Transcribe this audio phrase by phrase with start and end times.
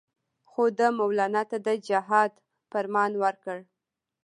[0.49, 2.31] خو ده مولنا ته د جهاد
[2.71, 3.57] فرمان ورکړ.